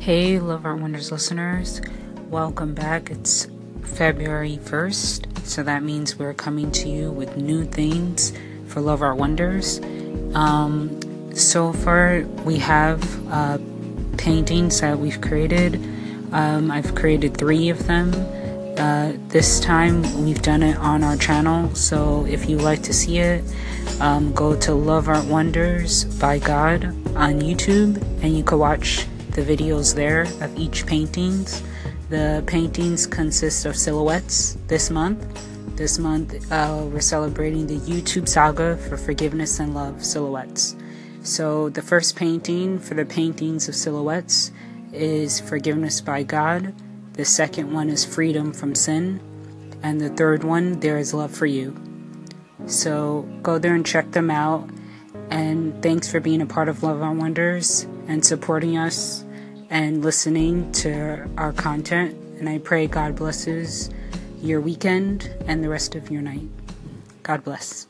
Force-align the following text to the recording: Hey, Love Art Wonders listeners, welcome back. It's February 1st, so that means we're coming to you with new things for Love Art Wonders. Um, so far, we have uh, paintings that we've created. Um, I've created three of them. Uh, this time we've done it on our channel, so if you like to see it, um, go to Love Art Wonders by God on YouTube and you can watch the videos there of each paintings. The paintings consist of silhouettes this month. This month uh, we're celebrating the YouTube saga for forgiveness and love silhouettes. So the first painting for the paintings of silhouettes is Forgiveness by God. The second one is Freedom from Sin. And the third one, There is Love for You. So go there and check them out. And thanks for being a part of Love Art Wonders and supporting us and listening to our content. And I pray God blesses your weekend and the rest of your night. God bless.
Hey, 0.00 0.38
Love 0.38 0.64
Art 0.64 0.80
Wonders 0.80 1.10
listeners, 1.10 1.82
welcome 2.30 2.72
back. 2.72 3.10
It's 3.10 3.48
February 3.82 4.58
1st, 4.62 5.44
so 5.44 5.64
that 5.64 5.82
means 5.82 6.16
we're 6.16 6.32
coming 6.32 6.70
to 6.70 6.88
you 6.88 7.10
with 7.10 7.36
new 7.36 7.64
things 7.64 8.32
for 8.68 8.80
Love 8.80 9.02
Art 9.02 9.16
Wonders. 9.16 9.80
Um, 10.34 11.00
so 11.34 11.72
far, 11.72 12.20
we 12.44 12.58
have 12.58 13.02
uh, 13.30 13.58
paintings 14.16 14.80
that 14.80 14.98
we've 14.98 15.20
created. 15.20 15.74
Um, 16.32 16.70
I've 16.70 16.94
created 16.94 17.36
three 17.36 17.68
of 17.68 17.86
them. 17.88 18.14
Uh, 18.78 19.12
this 19.28 19.58
time 19.58 20.02
we've 20.24 20.40
done 20.40 20.62
it 20.62 20.78
on 20.78 21.02
our 21.02 21.16
channel, 21.16 21.74
so 21.74 22.24
if 22.26 22.48
you 22.48 22.56
like 22.56 22.82
to 22.84 22.94
see 22.94 23.18
it, 23.18 23.44
um, 24.00 24.32
go 24.32 24.54
to 24.60 24.72
Love 24.72 25.08
Art 25.08 25.24
Wonders 25.24 26.04
by 26.04 26.38
God 26.38 26.84
on 27.16 27.40
YouTube 27.40 28.00
and 28.22 28.34
you 28.34 28.44
can 28.44 28.60
watch 28.60 29.04
the 29.38 29.56
videos 29.56 29.94
there 29.94 30.22
of 30.40 30.58
each 30.58 30.84
paintings. 30.84 31.62
The 32.10 32.42
paintings 32.46 33.06
consist 33.06 33.66
of 33.66 33.76
silhouettes 33.76 34.56
this 34.66 34.90
month. 34.90 35.24
This 35.76 35.96
month 35.98 36.50
uh, 36.50 36.84
we're 36.90 37.00
celebrating 37.00 37.68
the 37.68 37.78
YouTube 37.78 38.28
saga 38.28 38.76
for 38.76 38.96
forgiveness 38.96 39.60
and 39.60 39.74
love 39.74 40.04
silhouettes. 40.04 40.74
So 41.22 41.68
the 41.68 41.82
first 41.82 42.16
painting 42.16 42.80
for 42.80 42.94
the 42.94 43.04
paintings 43.04 43.68
of 43.68 43.76
silhouettes 43.76 44.50
is 44.92 45.38
Forgiveness 45.38 46.00
by 46.00 46.24
God. 46.24 46.74
The 47.12 47.24
second 47.24 47.72
one 47.72 47.90
is 47.90 48.04
Freedom 48.04 48.52
from 48.52 48.74
Sin. 48.74 49.20
And 49.84 50.00
the 50.00 50.08
third 50.08 50.42
one, 50.42 50.80
There 50.80 50.98
is 50.98 51.14
Love 51.14 51.30
for 51.30 51.46
You. 51.46 51.76
So 52.66 53.22
go 53.42 53.58
there 53.58 53.74
and 53.76 53.86
check 53.86 54.10
them 54.10 54.30
out. 54.30 54.68
And 55.30 55.80
thanks 55.80 56.10
for 56.10 56.18
being 56.18 56.40
a 56.40 56.46
part 56.46 56.68
of 56.68 56.82
Love 56.82 57.02
Art 57.02 57.16
Wonders 57.16 57.86
and 58.08 58.24
supporting 58.24 58.76
us 58.78 59.24
and 59.70 60.02
listening 60.02 60.70
to 60.72 61.28
our 61.36 61.52
content. 61.52 62.16
And 62.38 62.48
I 62.48 62.58
pray 62.58 62.86
God 62.86 63.16
blesses 63.16 63.90
your 64.40 64.60
weekend 64.60 65.34
and 65.46 65.62
the 65.62 65.68
rest 65.68 65.94
of 65.94 66.10
your 66.10 66.22
night. 66.22 66.48
God 67.22 67.44
bless. 67.44 67.86